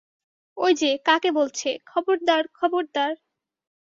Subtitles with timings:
[0.57, 3.11] ঐ যে, কাকে বলছে, খবরদার, খবরদার!